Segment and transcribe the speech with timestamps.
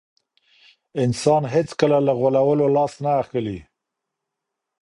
[1.03, 3.57] انسان هیڅکله له غولولو لاس نه اخلي.